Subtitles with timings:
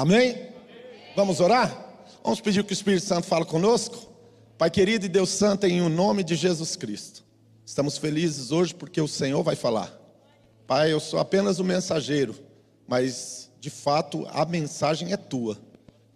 [0.00, 0.48] Amém?
[1.14, 2.08] Vamos orar?
[2.24, 4.10] Vamos pedir que o Espírito Santo fale conosco?
[4.56, 7.22] Pai querido e Deus Santo, em o nome de Jesus Cristo.
[7.66, 9.94] Estamos felizes hoje porque o Senhor vai falar.
[10.66, 12.34] Pai, eu sou apenas o mensageiro,
[12.88, 15.58] mas de fato a mensagem é tua.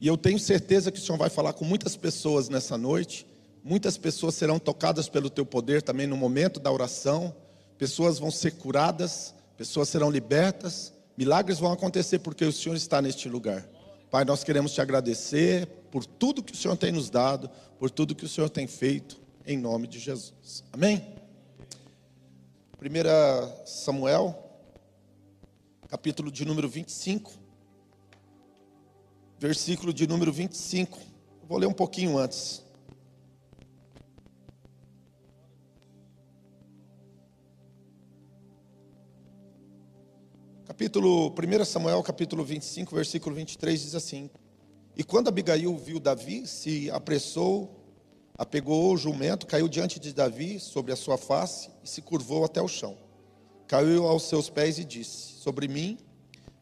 [0.01, 3.27] E eu tenho certeza que o Senhor vai falar com muitas pessoas nessa noite.
[3.63, 7.37] Muitas pessoas serão tocadas pelo teu poder também no momento da oração.
[7.77, 13.29] Pessoas vão ser curadas, pessoas serão libertas, milagres vão acontecer porque o Senhor está neste
[13.29, 13.74] lugar.
[14.15, 18.15] Pai, nós queremos te agradecer por tudo que o Senhor tem nos dado, por tudo
[18.15, 20.63] que o Senhor tem feito, em nome de Jesus.
[20.73, 21.05] Amém?
[22.81, 24.39] 1 Samuel,
[25.89, 27.33] capítulo de número 25,
[29.37, 30.97] versículo de número 25.
[31.49, 32.64] vou ler um pouquinho antes.
[40.75, 44.29] Capítulo 1 Samuel, capítulo 25, versículo 23 diz assim:
[44.97, 47.71] E quando Abigail viu Davi, se apressou,
[48.37, 52.61] apegou o jumento, caiu diante de Davi sobre a sua face e se curvou até
[52.61, 52.99] o chão.
[53.69, 55.97] Caiu aos seus pés e disse: Sobre mim,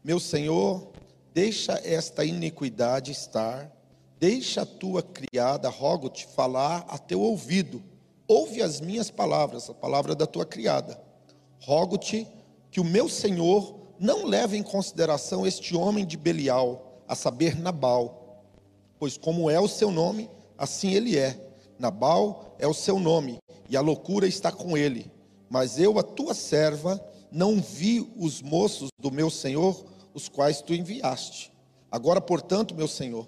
[0.03, 0.91] meu senhor,
[1.33, 3.75] deixa esta iniquidade estar,
[4.19, 7.81] deixa a tua criada, rogo-te, falar a teu ouvido,
[8.27, 11.01] ouve as minhas palavras, a palavra da tua criada.
[11.59, 12.27] Rogo-te
[12.69, 18.43] que o meu senhor não leve em consideração este homem de Belial, a saber, Nabal,
[18.99, 21.39] pois como é o seu nome, assim ele é.
[21.79, 25.09] Nabal é o seu nome, e a loucura está com ele.
[25.49, 27.01] Mas eu, a tua serva,
[27.31, 31.53] não vi os moços do meu senhor, os quais tu enviaste.
[31.89, 33.25] Agora, portanto, meu senhor,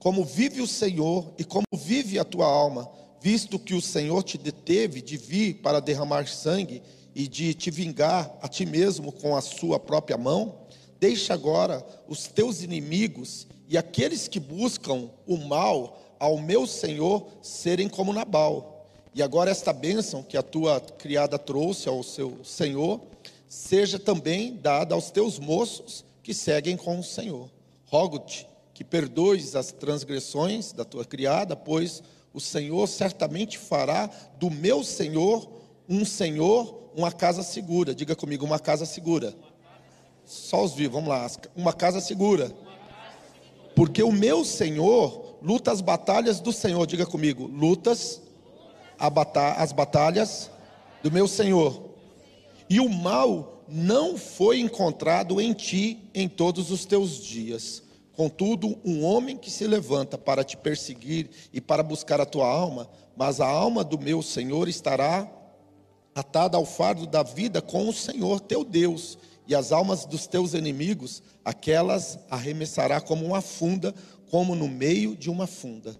[0.00, 4.36] como vive o Senhor e como vive a tua alma, visto que o Senhor te
[4.36, 6.82] deteve de vir para derramar sangue
[7.18, 10.54] e de te vingar a ti mesmo com a sua própria mão,
[11.00, 17.88] deixa agora os teus inimigos e aqueles que buscam o mal ao meu senhor serem
[17.88, 18.86] como Nabal.
[19.12, 23.00] E agora esta bênção que a tua criada trouxe ao seu senhor,
[23.48, 27.50] seja também dada aos teus moços que seguem com o Senhor.
[27.86, 32.00] Rogo-te que perdoes as transgressões da tua criada, pois
[32.32, 37.94] o Senhor certamente fará do meu senhor um senhor uma casa segura.
[37.94, 39.32] Diga comigo, uma casa segura.
[40.24, 41.30] Só os vivos, vamos lá.
[41.54, 42.52] Uma casa segura.
[43.76, 46.84] Porque o meu Senhor luta as batalhas do Senhor.
[46.86, 48.20] Diga comigo, lutas
[48.98, 50.50] as batalhas
[51.00, 51.80] do meu Senhor.
[52.68, 57.84] E o mal não foi encontrado em ti em todos os teus dias.
[58.16, 62.90] Contudo, um homem que se levanta para te perseguir e para buscar a tua alma,
[63.16, 65.37] mas a alma do meu Senhor estará
[66.18, 70.52] atada ao fardo da vida com o Senhor teu Deus, e as almas dos teus
[70.52, 73.94] inimigos, aquelas arremessará como uma funda,
[74.30, 75.96] como no meio de uma funda.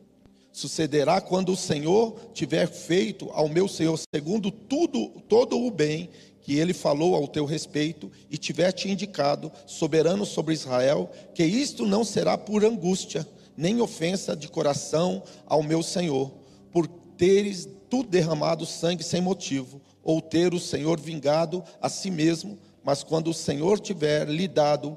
[0.52, 6.10] Sucederá quando o Senhor tiver feito ao meu Senhor segundo tudo, todo o bem
[6.42, 11.86] que ele falou ao teu respeito e tiver te indicado, soberano sobre Israel, que isto
[11.86, 16.32] não será por angústia, nem ofensa de coração ao meu Senhor,
[16.72, 16.86] por
[17.16, 23.02] teres tu derramado sangue sem motivo, ou ter o Senhor vingado a si mesmo, mas
[23.02, 24.96] quando o Senhor tiver lidado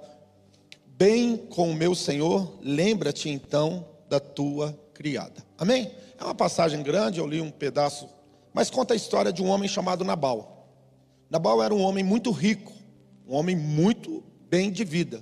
[0.87, 5.45] bem com o meu Senhor, lembra-te então da tua criada.
[5.57, 5.91] Amém?
[6.17, 8.07] É uma passagem grande, eu li um pedaço,
[8.53, 10.65] mas conta a história de um homem chamado Nabal.
[11.29, 12.71] Nabal era um homem muito rico,
[13.27, 15.21] um homem muito bem de vida.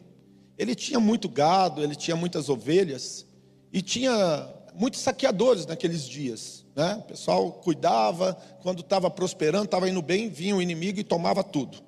[0.56, 3.26] Ele tinha muito gado, ele tinha muitas ovelhas
[3.74, 6.59] e tinha muitos saqueadores naqueles dias.
[6.80, 6.96] Né?
[6.96, 11.80] O pessoal cuidava, quando estava prosperando, estava indo bem, vinha o inimigo e tomava tudo.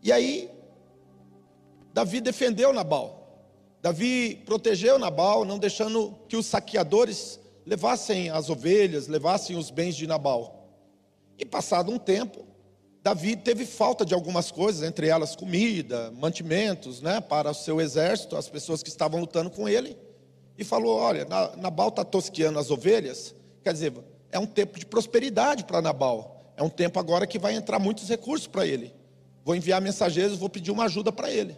[0.00, 0.48] E aí,
[1.92, 3.42] Davi defendeu Nabal.
[3.82, 10.06] Davi protegeu Nabal, não deixando que os saqueadores levassem as ovelhas, levassem os bens de
[10.06, 10.68] Nabal.
[11.36, 12.46] E passado um tempo,
[13.02, 18.36] Davi teve falta de algumas coisas, entre elas comida, mantimentos, né, para o seu exército,
[18.36, 19.98] as pessoas que estavam lutando com ele.
[20.56, 21.26] E falou: Olha,
[21.56, 23.92] Nabal está tosqueando as ovelhas, quer dizer,
[24.32, 26.52] é um tempo de prosperidade para Nabal.
[26.56, 28.92] É um tempo agora que vai entrar muitos recursos para ele.
[29.44, 31.56] Vou enviar mensageiros, vou pedir uma ajuda para ele.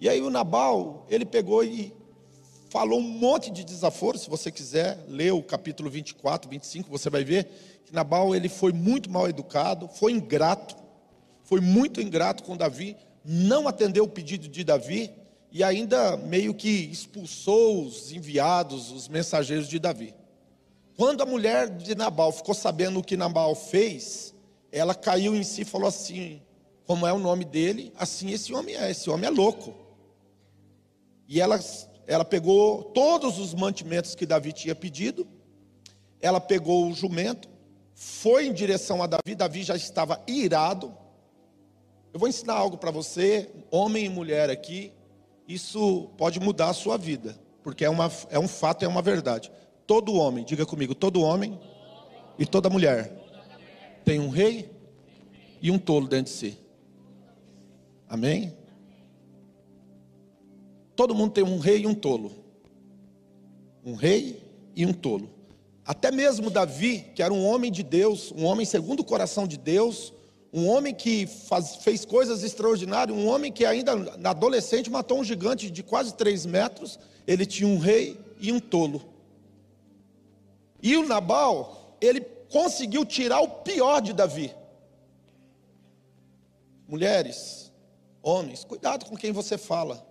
[0.00, 1.92] E aí o Nabal, ele pegou e
[2.70, 4.18] falou um monte de desaforo.
[4.18, 7.48] Se você quiser ler o capítulo 24, 25, você vai ver
[7.84, 10.76] que Nabal ele foi muito mal educado, foi ingrato,
[11.44, 15.10] foi muito ingrato com Davi, não atendeu o pedido de Davi
[15.52, 20.14] e ainda meio que expulsou os enviados, os mensageiros de Davi.
[20.96, 24.34] Quando a mulher de Nabal ficou sabendo o que Nabal fez,
[24.72, 26.40] ela caiu em si e falou assim:
[26.86, 29.74] como é o nome dele, assim esse homem é, esse homem é louco.
[31.28, 31.60] E ela
[32.06, 35.26] ela pegou todos os mantimentos que Davi tinha pedido,
[36.20, 37.48] ela pegou o jumento,
[37.94, 40.96] foi em direção a Davi, Davi já estava irado.
[42.12, 44.92] Eu vou ensinar algo para você, homem e mulher aqui,
[45.48, 49.50] isso pode mudar a sua vida, porque é, uma, é um fato, é uma verdade.
[49.86, 51.58] Todo homem, diga comigo, todo homem
[52.38, 53.12] e toda mulher
[54.04, 54.70] tem um rei
[55.60, 56.58] e um tolo dentro de si.
[58.08, 58.54] Amém?
[60.94, 62.32] Todo mundo tem um rei e um tolo.
[63.84, 64.42] Um rei
[64.74, 65.28] e um tolo.
[65.84, 69.56] Até mesmo Davi, que era um homem de Deus, um homem segundo o coração de
[69.56, 70.12] Deus,
[70.52, 75.24] um homem que faz, fez coisas extraordinárias, um homem que ainda na adolescente matou um
[75.24, 79.15] gigante de quase três metros, ele tinha um rei e um tolo.
[80.82, 82.20] E o Nabal, ele
[82.50, 84.54] conseguiu tirar o pior de Davi.
[86.88, 87.72] Mulheres,
[88.22, 90.06] homens, cuidado com quem você fala.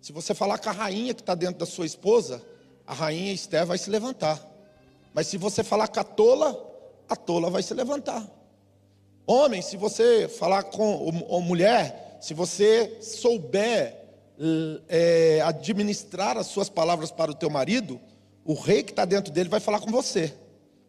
[0.00, 2.42] Se você falar com a rainha que está dentro da sua esposa,
[2.86, 4.40] a rainha Esther vai se levantar.
[5.14, 6.72] Mas se você falar com a tola,
[7.08, 8.28] a tola vai se levantar.
[9.26, 13.96] Homem, se você falar com ou, mulher, se você souber
[14.88, 18.00] é, administrar as suas palavras para o teu marido,
[18.44, 20.34] o rei que está dentro dele vai falar com você.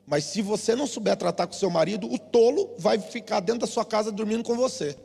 [0.06, 3.68] Mas se você não souber tratar com seu marido, o tolo vai ficar dentro da
[3.68, 4.98] sua casa dormindo com você.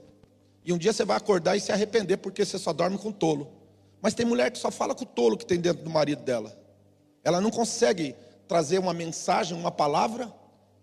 [0.65, 3.13] E um dia você vai acordar e se arrepender porque você só dorme com o
[3.13, 3.49] tolo.
[4.01, 6.57] Mas tem mulher que só fala com o tolo que tem dentro do marido dela.
[7.23, 8.15] Ela não consegue
[8.47, 10.33] trazer uma mensagem, uma palavra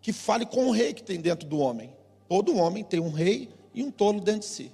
[0.02, 1.94] que fale com o rei que tem dentro do homem.
[2.28, 4.72] Todo homem tem um rei e um tolo dentro de si.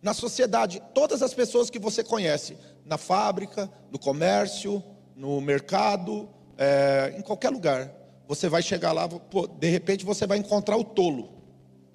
[0.00, 4.82] Na sociedade, todas as pessoas que você conhece, na fábrica, no comércio,
[5.16, 6.28] no mercado,
[6.58, 7.92] é, em qualquer lugar,
[8.26, 9.08] você vai chegar lá,
[9.58, 11.30] de repente você vai encontrar o tolo.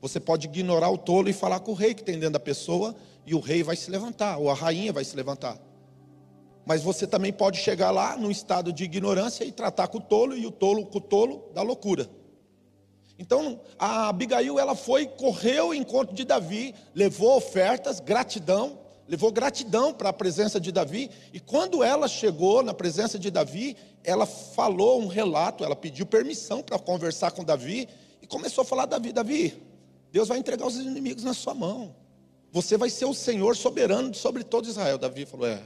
[0.02, 2.96] Você pode ignorar o tolo e falar com o rei que tem dentro da pessoa
[3.26, 5.58] e o rei vai se levantar, ou a rainha vai se levantar.
[6.66, 10.38] Mas você também pode chegar lá num estado de ignorância e tratar com o tolo
[10.38, 12.10] e o tolo com o tolo da loucura.
[13.18, 18.80] Então, a Abigail, ela foi, correu ao encontro de Davi, levou ofertas, gratidão,
[19.10, 23.76] levou gratidão para a presença de Davi, e quando ela chegou na presença de Davi,
[24.04, 27.90] ela falou um relato, ela pediu permissão para conversar com Davi,
[28.22, 29.60] e começou a falar: Davi, Davi,
[30.12, 31.96] Deus vai entregar os inimigos na sua mão.
[32.52, 35.00] Você vai ser o Senhor soberano sobre todo Israel.
[35.00, 35.60] Davi falou: É,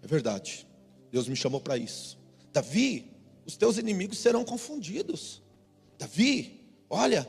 [0.00, 0.64] é verdade.
[1.10, 2.16] Deus me chamou para isso.
[2.52, 3.10] Davi,
[3.44, 5.42] os teus inimigos serão confundidos.
[5.98, 7.28] Davi, olha,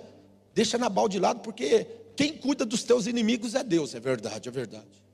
[0.54, 3.96] deixa Nabal de lado, porque quem cuida dos teus inimigos é Deus.
[3.96, 5.05] É verdade, é verdade.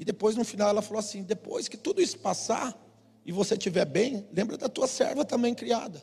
[0.00, 2.76] E depois no final ela falou assim: depois que tudo isso passar
[3.24, 6.02] e você estiver bem, lembra da tua serva também criada.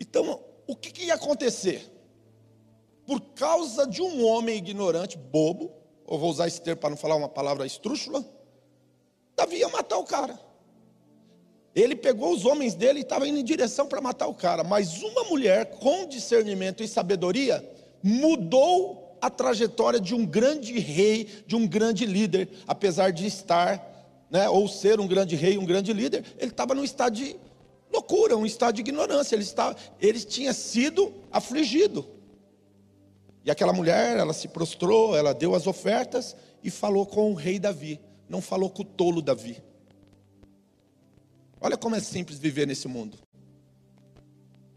[0.00, 1.98] Então, o que, que ia acontecer?
[3.08, 5.72] por causa de um homem ignorante, bobo,
[6.04, 8.22] ou vou usar esse termo para não falar uma palavra estrúxula,
[9.34, 10.38] Davi ia matar o cara.
[11.74, 15.02] Ele pegou os homens dele e estava indo em direção para matar o cara, mas
[15.02, 17.66] uma mulher com discernimento e sabedoria
[18.02, 24.48] mudou a trajetória de um grande rei, de um grande líder, apesar de estar, né,
[24.48, 27.36] ou ser um grande rei, um grande líder, ele estava num estado de
[27.92, 32.06] loucura, um estado de ignorância, ele, estava, ele tinha sido afligido.
[33.44, 37.58] E aquela mulher, ela se prostrou, ela deu as ofertas e falou com o rei
[37.58, 39.62] Davi, não falou com o tolo Davi.
[41.60, 43.18] Olha como é simples viver nesse mundo.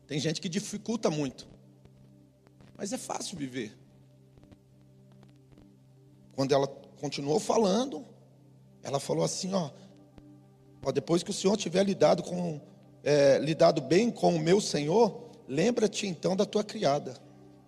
[0.08, 1.48] Tem gente que dificulta muito,
[2.78, 3.81] mas é fácil viver.
[6.36, 6.68] Quando ela
[7.00, 8.06] continuou falando,
[8.84, 9.70] ela falou assim: ó,
[10.84, 12.60] ó depois que o Senhor tiver lidado com
[13.04, 17.14] é, lidado bem com o meu Senhor, lembra-te então da tua criada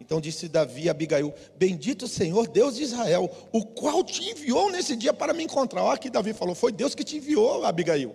[0.04, 4.98] então disse Davi a Abigail: Bendito Senhor, Deus de Israel, o qual te enviou nesse
[4.98, 5.82] dia para me encontrar.
[5.82, 8.14] Olha que Davi falou: Foi Deus que te enviou, Abigail.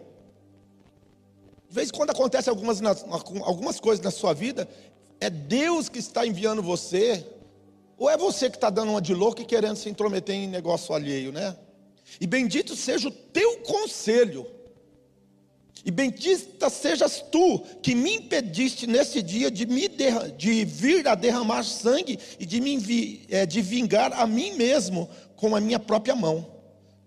[1.67, 2.81] De vez em quando acontece algumas,
[3.43, 4.69] algumas coisas na sua vida,
[5.19, 7.26] é Deus que está enviando você,
[7.99, 10.95] ou é você que está dando uma de louco e querendo se intrometer em negócio
[10.95, 11.57] alheio, né?
[12.21, 14.47] E bendito seja o teu conselho
[15.85, 19.88] e bendita sejas tu que me impediste nesse dia de, me
[20.37, 25.55] de vir a derramar sangue e de, me é, de vingar a mim mesmo com
[25.55, 26.47] a minha própria mão.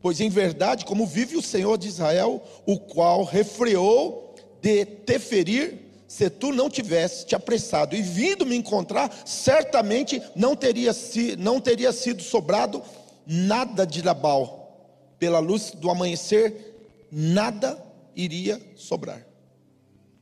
[0.02, 5.91] Pois em verdade, como vive o Senhor de Israel, o qual refreou de te ferir,
[6.12, 11.62] se tu não tivesse te apressado e vindo me encontrar, certamente não teria, si, não
[11.62, 12.84] teria sido sobrado
[13.26, 15.16] nada de Labal.
[15.18, 17.82] Pela luz do amanhecer, nada
[18.14, 19.26] iria sobrar.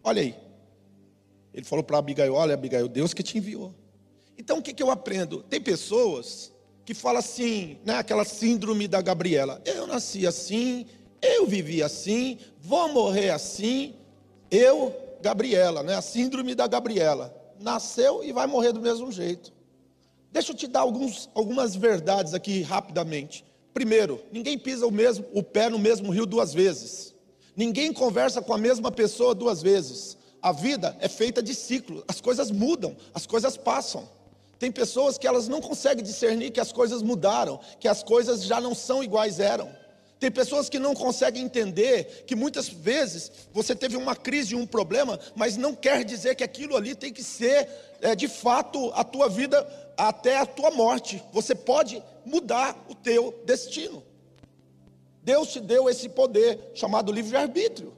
[0.03, 0.35] Olha aí.
[1.51, 3.73] Ele falou para Abigail: Olha, Abigail, Deus que te enviou.
[4.37, 5.41] Então o que, que eu aprendo?
[5.41, 6.51] Tem pessoas
[6.85, 10.85] que falam assim, né, aquela síndrome da Gabriela: Eu nasci assim,
[11.19, 13.95] Eu vivi assim, vou morrer assim.
[14.51, 15.95] Eu, Gabriela, né?
[15.95, 17.35] A síndrome da Gabriela.
[17.59, 19.51] Nasceu e vai morrer do mesmo jeito.
[20.31, 23.43] Deixa eu te dar alguns, algumas verdades aqui rapidamente.
[23.73, 27.13] Primeiro, ninguém pisa o, mesmo, o pé no mesmo rio duas vezes.
[27.55, 30.17] Ninguém conversa com a mesma pessoa duas vezes.
[30.41, 34.07] A vida é feita de ciclo, as coisas mudam, as coisas passam.
[34.57, 38.59] Tem pessoas que elas não conseguem discernir que as coisas mudaram, que as coisas já
[38.59, 39.69] não são iguais eram.
[40.19, 45.17] Tem pessoas que não conseguem entender que muitas vezes você teve uma crise, um problema,
[45.33, 47.69] mas não quer dizer que aquilo ali tem que ser
[48.01, 49.65] é, de fato a tua vida
[49.97, 51.23] até a tua morte.
[51.31, 54.03] Você pode mudar o teu destino.
[55.23, 57.93] Deus te deu esse poder chamado livre-arbítrio.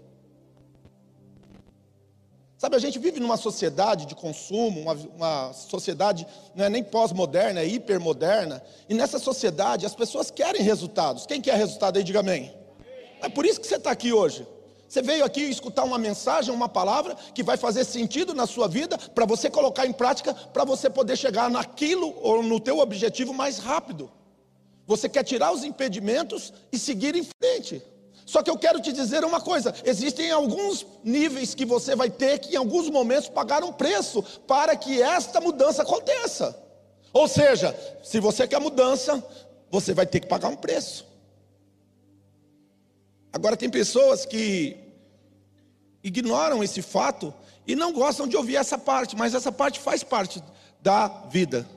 [2.61, 7.59] Sabe, a gente vive numa sociedade de consumo, uma, uma sociedade não é nem pós-moderna,
[7.59, 11.25] é hipermoderna, e nessa sociedade as pessoas querem resultados.
[11.25, 12.55] Quem quer resultado aí, diga amém.
[13.19, 14.45] É por isso que você está aqui hoje.
[14.87, 18.95] Você veio aqui escutar uma mensagem, uma palavra que vai fazer sentido na sua vida,
[18.95, 23.57] para você colocar em prática, para você poder chegar naquilo ou no teu objetivo mais
[23.57, 24.11] rápido.
[24.85, 27.81] Você quer tirar os impedimentos e seguir em frente.
[28.25, 32.39] Só que eu quero te dizer uma coisa: existem alguns níveis que você vai ter
[32.39, 36.57] que, em alguns momentos, pagar um preço para que esta mudança aconteça.
[37.13, 39.23] Ou seja, se você quer mudança,
[39.69, 41.05] você vai ter que pagar um preço.
[43.33, 44.77] Agora, tem pessoas que
[46.03, 47.33] ignoram esse fato
[47.65, 50.43] e não gostam de ouvir essa parte, mas essa parte faz parte
[50.81, 51.67] da vida.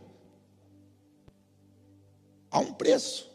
[2.51, 3.34] Há um preço.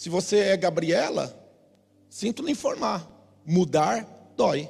[0.00, 1.38] Se você é Gabriela,
[2.08, 3.06] sinto lhe informar:
[3.44, 4.66] mudar dói.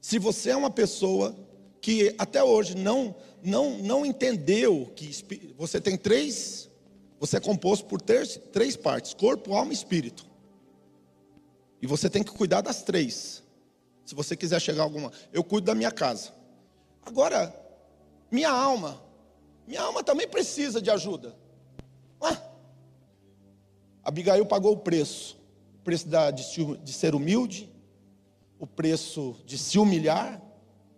[0.00, 1.32] Se você é uma pessoa
[1.80, 5.12] que até hoje não não não entendeu que
[5.56, 6.68] você tem três,
[7.20, 10.26] você é composto por três, três partes: corpo, alma e espírito.
[11.80, 13.44] E você tem que cuidar das três.
[14.04, 16.32] Se você quiser chegar a alguma, eu cuido da minha casa.
[17.00, 17.54] Agora,
[18.28, 19.08] minha alma,
[19.70, 21.32] minha alma também precisa de ajuda.
[22.20, 22.36] Ué?
[24.02, 25.38] Abigail pagou o preço.
[25.76, 26.42] O preço da, de,
[26.78, 27.70] de ser humilde,
[28.58, 30.42] o preço de se humilhar,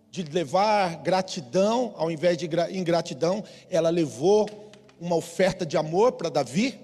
[0.09, 3.43] de levar gratidão ao invés de ingratidão.
[3.69, 4.49] Ela levou
[4.99, 6.79] uma oferta de amor para Davi,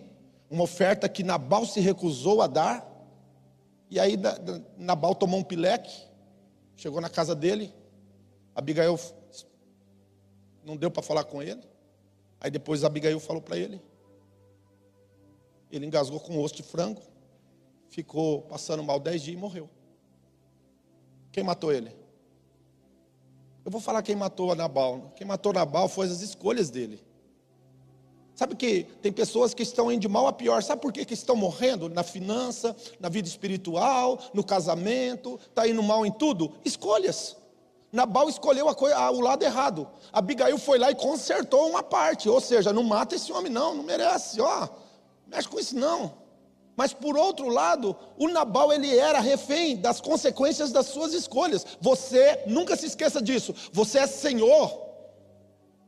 [0.48, 2.88] uma oferta que Nabal se recusou a dar.
[3.89, 4.13] E aí
[4.77, 6.03] Nabal tomou um pileque,
[6.75, 7.74] chegou na casa dele.
[8.53, 9.00] Abigail
[10.63, 11.68] não deu para falar com ele.
[12.39, 13.81] Aí depois Abigail falou para ele.
[15.72, 17.01] Ele engasgou com osso de frango,
[17.89, 19.69] ficou passando mal dez dias e morreu.
[21.31, 21.96] Quem matou ele?
[23.63, 25.13] Eu vou falar quem matou Nabal.
[25.15, 27.00] Quem matou Nabal foi as escolhas dele.
[28.34, 30.63] Sabe que tem pessoas que estão indo de mal a pior.
[30.63, 31.89] Sabe por que, que estão morrendo?
[31.89, 36.53] Na finança, na vida espiritual, no casamento, está indo mal em tudo?
[36.63, 37.36] Escolhas.
[37.91, 39.88] Nabal escolheu a coisa, o lado errado.
[40.13, 42.29] Abigail foi lá e consertou uma parte.
[42.29, 44.39] Ou seja, não mata esse homem, não, não merece.
[44.39, 44.67] Ó,
[45.27, 46.13] mexe com isso não.
[46.75, 51.65] Mas por outro lado, o Nabal ele era refém das consequências das suas escolhas.
[51.81, 53.53] Você nunca se esqueça disso.
[53.74, 54.88] Você é senhor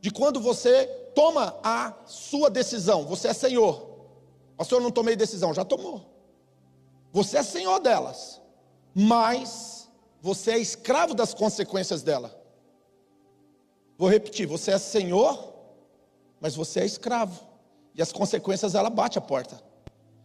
[0.01, 3.05] de quando você toma a sua decisão.
[3.05, 3.89] Você é senhor.
[4.57, 6.05] Pastor, eu não tomei decisão, já tomou.
[7.13, 8.41] Você é senhor delas.
[8.93, 9.80] Mas
[10.21, 12.39] você é escravo das consequências dela.
[13.97, 15.53] Vou repetir: você é senhor,
[16.39, 17.47] mas você é escravo.
[17.95, 19.61] E as consequências ela bate a porta.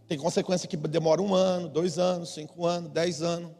[0.06, 3.50] Tem consequência que demora um ano, dois anos, cinco anos, dez anos.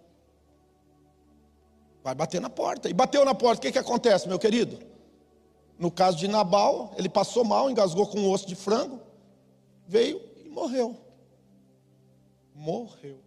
[2.05, 2.89] Vai bater na porta.
[2.89, 4.79] E bateu na porta, o que, que acontece, meu querido?
[5.79, 9.01] No caso de Nabal, ele passou mal, engasgou com um osso de frango,
[9.87, 10.97] veio e morreu.
[12.55, 13.26] Morreu.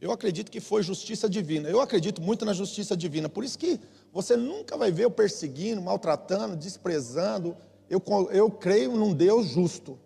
[0.00, 1.68] Eu acredito que foi justiça divina.
[1.68, 3.28] Eu acredito muito na justiça divina.
[3.28, 3.78] Por isso que
[4.12, 7.54] você nunca vai ver eu perseguindo, maltratando, desprezando.
[7.88, 8.02] Eu,
[8.32, 9.98] eu creio num Deus justo.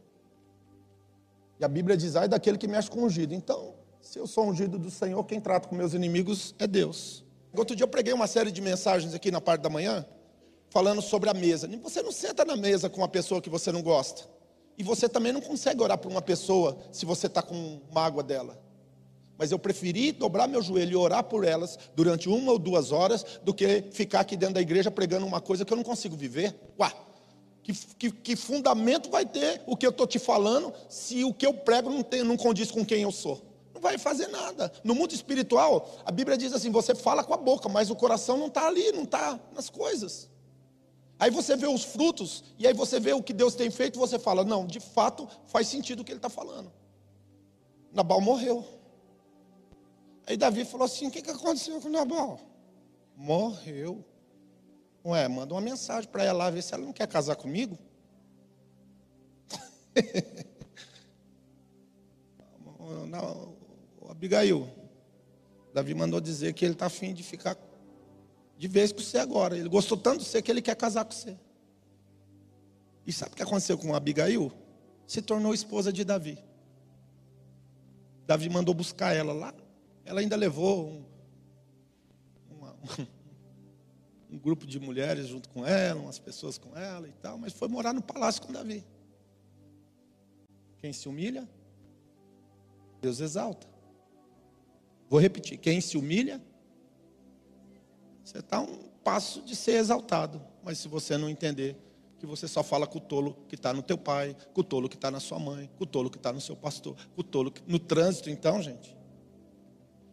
[1.60, 3.34] E a Bíblia diz: ai daquele que mexe com ungido.
[3.34, 7.24] Então, se eu sou ungido do Senhor, quem trata com meus inimigos é Deus.
[7.56, 10.04] Outro dia eu preguei uma série de mensagens aqui na parte da manhã,
[10.70, 11.68] falando sobre a mesa.
[11.84, 14.24] Você não senta na mesa com uma pessoa que você não gosta.
[14.76, 18.63] E você também não consegue orar por uma pessoa se você está com mágoa dela.
[19.37, 23.25] Mas eu preferi dobrar meu joelho e orar por elas durante uma ou duas horas
[23.43, 26.55] do que ficar aqui dentro da igreja pregando uma coisa que eu não consigo viver.
[26.79, 26.93] Uá,
[27.64, 31.47] que, que, que fundamento vai ter o que eu estou te falando se o que
[31.47, 33.43] eu prego não, tem, não condiz com quem eu sou?
[33.75, 34.71] Não vai fazer nada.
[34.85, 38.37] No mundo espiritual, a Bíblia diz assim: você fala com a boca, mas o coração
[38.37, 40.29] não está ali, não está nas coisas.
[41.19, 43.99] Aí você vê os frutos, e aí você vê o que Deus tem feito, e
[43.99, 46.71] você fala: não, de fato faz sentido o que ele está falando.
[47.93, 48.64] Nabal morreu.
[50.26, 52.40] Aí Davi falou assim: o que, que aconteceu com Nabal?
[53.16, 54.04] Morreu.
[55.04, 57.78] Ué, manda uma mensagem para ela lá, ver se ela não quer casar comigo.
[63.09, 63.54] não,
[64.09, 64.69] Abigail,
[65.75, 67.57] Davi mandou dizer que ele está afim de ficar
[68.57, 69.57] de vez com você agora.
[69.59, 71.37] Ele gostou tanto de você que ele quer casar com você.
[73.07, 74.50] E sabe o que aconteceu com Abigail?
[75.07, 76.38] Se tornou esposa de Davi.
[78.26, 79.54] Davi mandou buscar ela lá.
[80.04, 81.04] Ela ainda levou um,
[82.50, 82.76] uma,
[84.30, 87.68] um grupo de mulheres junto com ela, umas pessoas com ela e tal, mas foi
[87.68, 88.84] morar no palácio com Davi.
[90.78, 91.49] Quem se humilha,
[93.00, 93.66] Deus exalta.
[95.08, 96.42] Vou repetir: quem se humilha,
[98.23, 100.42] você está um passo de ser exaltado.
[100.62, 101.76] Mas se você não entender
[102.18, 104.88] que você só fala com o tolo que está no teu pai, com o tolo
[104.88, 107.25] que está na sua mãe, com o tolo que está no seu pastor, com o
[107.25, 107.62] tolo que...
[107.66, 108.96] no trânsito, então, gente.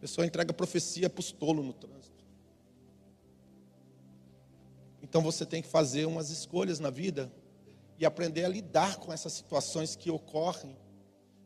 [0.02, 2.24] Pessoa entrega profecia para os tolos no trânsito.
[5.00, 7.30] Então você tem que fazer umas escolhas na vida
[8.00, 10.76] e aprender a lidar com essas situações que ocorrem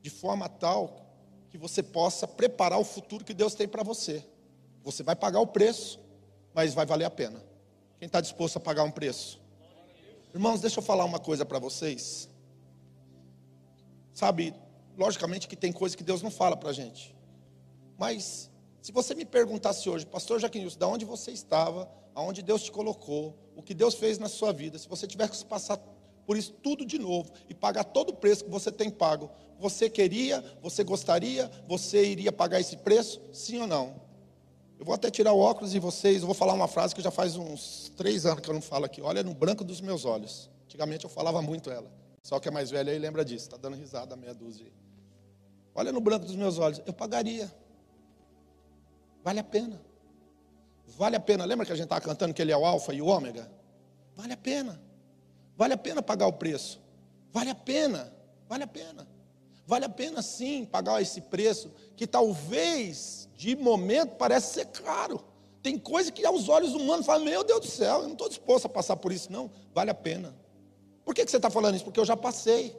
[0.01, 1.05] de forma tal
[1.51, 4.25] que você possa preparar o futuro que Deus tem para você.
[4.83, 6.01] Você vai pagar o preço,
[6.55, 7.45] mas vai valer a pena.
[7.99, 9.39] Quem está disposto a pagar um preço?
[10.33, 12.27] Irmãos, deixa eu falar uma coisa para vocês.
[14.15, 14.55] Sabe,
[14.97, 17.16] logicamente que tem coisas que Deus não fala para a gente.
[17.99, 18.51] Mas,
[18.83, 23.37] se você me perguntasse hoje, Pastor Jaquinhos, de onde você estava, aonde Deus te colocou,
[23.57, 25.79] o que Deus fez na sua vida, se você tivesse que passar
[26.27, 29.89] por isso tudo de novo e pagar todo o preço que você tem pago, você
[29.89, 33.21] queria, você gostaria, você iria pagar esse preço?
[33.33, 34.07] Sim ou não?
[34.79, 37.11] Eu vou até tirar o óculos e vocês, eu vou falar uma frase que já
[37.11, 39.01] faz uns três anos que eu não falo aqui.
[39.01, 40.51] Olha no branco dos meus olhos.
[40.65, 41.91] Antigamente eu falava muito ela.
[42.23, 43.47] Só que é mais velha aí lembra disso.
[43.47, 44.67] Está dando risada meia dúzia.
[45.75, 46.83] Olha no branco dos meus olhos.
[46.85, 47.51] Eu pagaria.
[49.27, 49.81] Vale a pena.
[50.97, 51.45] Vale a pena.
[51.45, 53.51] Lembra que a gente estava cantando que ele é o alfa e o ômega?
[54.15, 54.81] Vale a pena.
[55.57, 56.81] Vale a pena pagar o preço.
[57.33, 58.13] Vale a pena.
[58.49, 59.05] Vale a pena.
[59.67, 65.25] Vale a pena sim pagar esse preço, que talvez de momento parece ser caro.
[65.61, 68.67] Tem coisa que aos olhos humanos fala, meu Deus do céu, eu não estou disposto
[68.67, 69.51] a passar por isso, não.
[69.75, 70.37] Vale a pena.
[71.05, 71.85] Por que, que você está falando isso?
[71.85, 72.77] Porque eu já passei.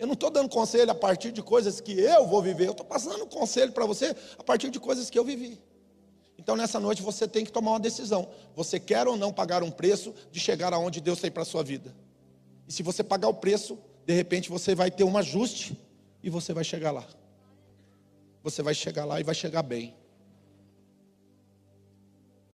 [0.00, 2.86] Eu não estou dando conselho a partir de coisas que eu vou viver, eu estou
[2.86, 5.60] passando conselho para você a partir de coisas que eu vivi.
[6.38, 8.26] Então nessa noite você tem que tomar uma decisão.
[8.56, 11.62] Você quer ou não pagar um preço de chegar aonde Deus tem para a sua
[11.62, 11.94] vida?
[12.66, 15.78] E se você pagar o preço, de repente você vai ter um ajuste
[16.22, 17.06] e você vai chegar lá.
[18.42, 19.94] Você vai chegar lá e vai chegar bem.